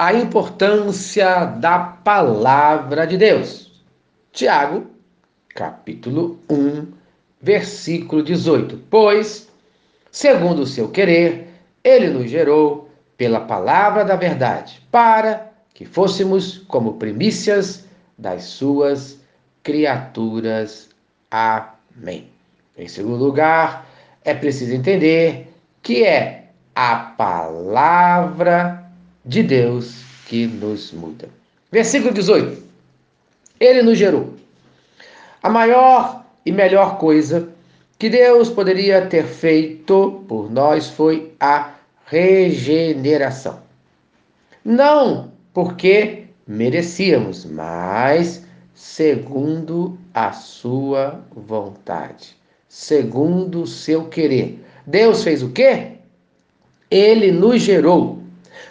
[0.00, 3.84] a importância da palavra de Deus.
[4.32, 4.86] Tiago,
[5.54, 6.86] capítulo 1,
[7.38, 8.78] versículo 18.
[8.88, 9.50] Pois,
[10.10, 11.48] segundo o seu querer,
[11.84, 12.88] ele nos gerou
[13.18, 17.84] pela palavra da verdade, para que fôssemos como primícias
[18.16, 19.20] das suas
[19.62, 20.88] criaturas.
[21.30, 22.26] Amém.
[22.74, 23.86] Em segundo lugar,
[24.24, 28.79] é preciso entender que é a palavra
[29.30, 31.28] de Deus que nos muda.
[31.70, 32.60] Versículo 18.
[33.60, 34.34] Ele nos gerou.
[35.40, 37.48] A maior e melhor coisa
[37.96, 41.74] que Deus poderia ter feito por nós foi a
[42.06, 43.60] regeneração.
[44.64, 48.44] Não porque merecíamos, mas
[48.74, 52.36] segundo a sua vontade,
[52.68, 54.58] segundo o seu querer.
[54.84, 55.92] Deus fez o quê?
[56.90, 58.19] Ele nos gerou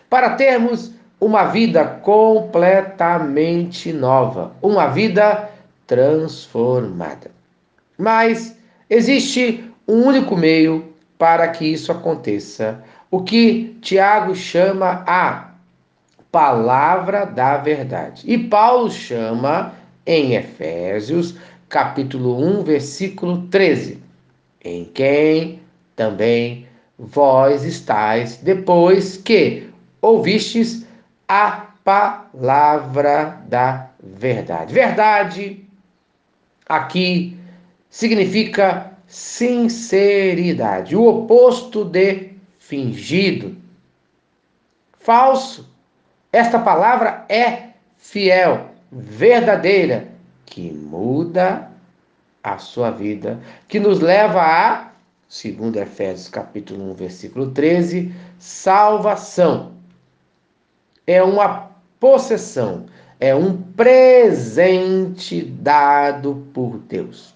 [0.10, 5.50] para termos uma vida completamente nova, uma vida
[5.86, 7.32] transformada.
[7.98, 8.56] Mas
[8.90, 15.50] existe um único meio para que isso aconteça, o que Tiago chama a
[16.32, 18.24] palavra da verdade.
[18.26, 19.74] E Paulo chama
[20.06, 21.36] em Efésios,
[21.68, 24.02] capítulo 1, versículo 13,
[24.64, 25.60] em quem
[25.96, 29.70] também vós estáis depois que
[30.02, 30.86] ouvistes
[31.28, 34.74] a palavra da verdade.
[34.74, 35.66] Verdade
[36.68, 37.38] aqui
[37.90, 43.58] significa sinceridade, o oposto de fingido.
[45.00, 45.68] Falso.
[46.32, 50.08] Esta palavra é fiel, verdadeira,
[50.46, 51.72] que muda
[52.44, 54.92] a sua vida, que nos leva a,
[55.28, 59.79] segundo Efésios capítulo 1, versículo 13, salvação.
[61.10, 62.86] É uma possessão,
[63.20, 67.34] é um presente dado por Deus.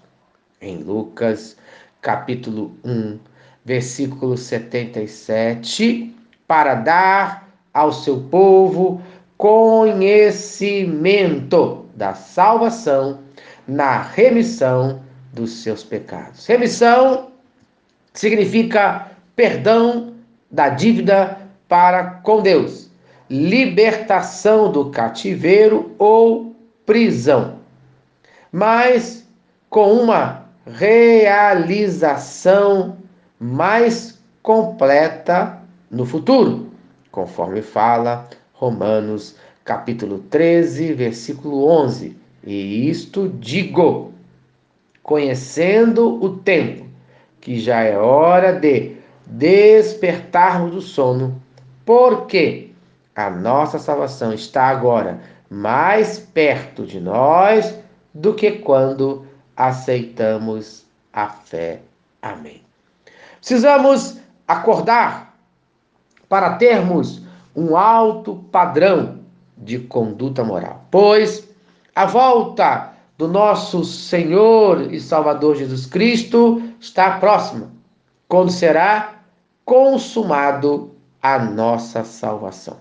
[0.61, 1.57] Em Lucas
[2.00, 3.17] capítulo 1,
[3.66, 6.16] versículo 77,
[6.47, 9.01] para dar ao seu povo
[9.38, 13.22] conhecimento da salvação
[13.67, 15.01] na remissão
[15.34, 16.45] dos seus pecados.
[16.45, 17.31] Remissão
[18.13, 20.13] significa perdão
[20.51, 22.92] da dívida para com Deus,
[23.33, 26.55] libertação do cativeiro ou
[26.85, 27.55] prisão,
[28.51, 29.27] mas
[29.71, 32.16] com uma realização
[33.39, 36.69] mais completa no futuro,
[37.11, 39.35] conforme fala Romanos
[39.66, 42.16] capítulo 13, versículo 11.
[42.45, 44.13] E isto digo,
[45.01, 46.85] conhecendo o tempo,
[47.41, 48.95] que já é hora de
[49.25, 51.41] despertarmos do sono,
[51.83, 52.72] porque
[53.16, 57.78] a nossa salvação está agora mais perto de nós
[58.13, 59.25] do que quando
[59.56, 61.81] aceitamos a fé.
[62.22, 62.63] Amém.
[63.40, 65.38] Precisamos acordar
[66.28, 67.22] para termos
[67.56, 69.19] um alto padrão
[69.56, 71.47] de conduta moral, pois
[71.96, 77.72] a volta do nosso Senhor e Salvador Jesus Cristo está próxima,
[78.28, 79.16] quando será
[79.63, 82.78] consumado a nossa salvação.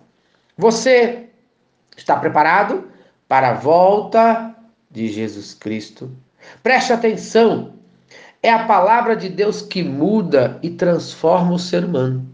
[0.57, 1.29] Você
[1.97, 2.89] está preparado
[3.29, 4.55] para a volta
[4.91, 6.11] de Jesus Cristo?
[6.63, 7.75] Preste atenção,
[8.43, 12.27] é a palavra de Deus que muda e transforma o ser humano.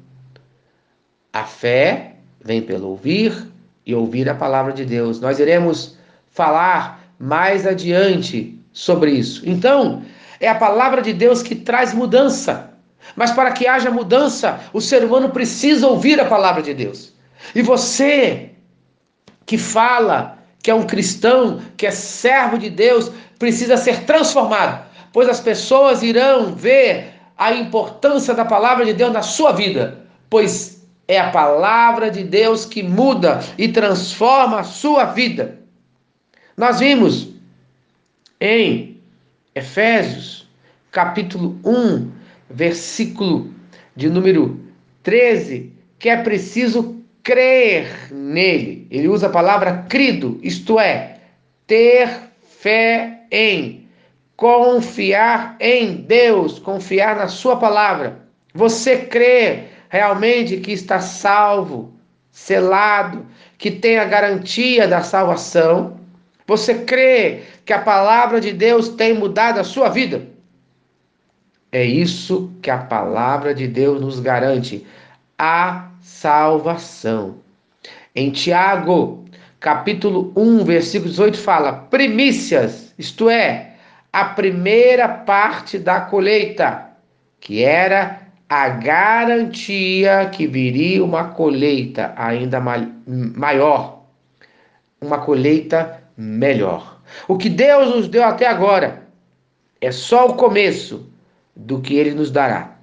[1.33, 3.47] A fé vem pelo ouvir
[3.85, 5.21] e ouvir a palavra de Deus.
[5.21, 5.97] Nós iremos
[6.31, 9.43] falar mais adiante sobre isso.
[9.45, 10.03] Então,
[10.41, 12.71] é a palavra de Deus que traz mudança.
[13.15, 17.13] Mas para que haja mudança, o ser humano precisa ouvir a palavra de Deus.
[17.55, 18.51] E você
[19.47, 25.29] que fala que é um cristão, que é servo de Deus, precisa ser transformado, pois
[25.29, 31.19] as pessoas irão ver a importância da palavra de Deus na sua vida, pois é
[31.19, 35.59] a palavra de Deus que muda e transforma a sua vida.
[36.57, 37.29] Nós vimos
[38.41, 39.01] em
[39.55, 40.47] Efésios,
[40.91, 42.11] capítulo 1,
[42.51, 43.55] versículo
[43.97, 44.61] de número
[45.03, 46.98] 13, que é preciso
[47.29, 48.87] crer nele.
[48.91, 51.19] Ele usa a palavra crido, isto é,
[51.67, 52.09] ter
[52.59, 53.87] fé em,
[54.35, 58.21] confiar em Deus, confiar na sua palavra.
[58.55, 61.93] Você crê realmente que está salvo,
[62.31, 63.27] selado,
[63.59, 66.01] que tem a garantia da salvação?
[66.47, 70.27] Você crê que a palavra de Deus tem mudado a sua vida?
[71.71, 74.87] É isso que a palavra de Deus nos garante:
[75.39, 77.37] a salvação.
[78.17, 79.25] Em Tiago,
[79.61, 83.75] capítulo 1, versículo 18, fala: primícias, isto é,
[84.13, 86.91] a primeira parte da colheita,
[87.39, 94.03] que era a garantia que viria uma colheita ainda maior,
[95.01, 97.01] uma colheita melhor.
[97.29, 99.03] O que Deus nos deu até agora
[99.81, 101.07] é só o começo
[101.55, 102.77] do que ele nos dará.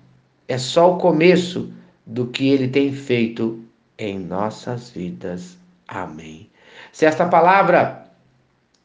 [0.47, 1.73] É só o começo
[2.05, 3.63] do que ele tem feito
[3.97, 5.57] em nossas vidas.
[5.87, 6.49] Amém.
[6.91, 8.05] Se esta palavra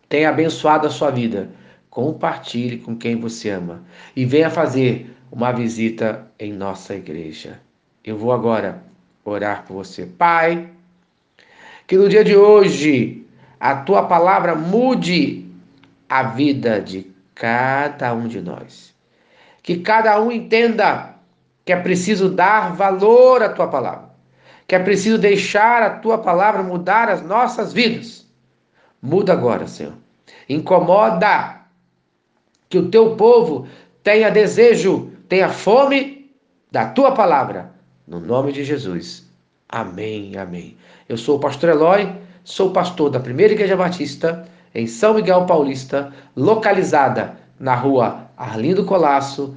[0.09, 1.51] tem abençoado a sua vida,
[1.89, 3.83] compartilhe com quem você ama
[4.15, 7.61] e venha fazer uma visita em nossa igreja.
[8.05, 8.83] Eu vou agora
[9.25, 10.07] orar por você.
[10.07, 10.69] Pai,
[11.87, 13.27] que no dia de hoje
[13.59, 15.47] a tua palavra mude
[16.09, 18.95] a vida de cada um de nós.
[19.63, 21.15] Que cada um entenda
[21.71, 24.11] que é preciso dar valor à tua palavra,
[24.67, 28.27] que é preciso deixar a tua palavra mudar as nossas vidas.
[29.01, 29.93] Muda agora, Senhor.
[30.49, 31.61] Incomoda
[32.69, 33.69] que o teu povo
[34.03, 36.35] tenha desejo, tenha fome
[36.73, 37.71] da tua palavra.
[38.05, 39.31] No nome de Jesus.
[39.69, 40.77] Amém, amém.
[41.09, 42.13] Eu sou o pastor Eloy,
[42.43, 44.45] sou pastor da Primeira Igreja Batista
[44.75, 49.57] em São Miguel Paulista, localizada na rua Arlindo Colasso,